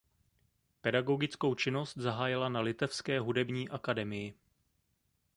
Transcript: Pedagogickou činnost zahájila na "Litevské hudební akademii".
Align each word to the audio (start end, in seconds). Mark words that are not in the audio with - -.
Pedagogickou 0.81 1.55
činnost 1.55 1.97
zahájila 1.97 2.49
na 2.49 2.59
"Litevské 2.61 3.19
hudební 3.19 3.69
akademii". 3.69 4.33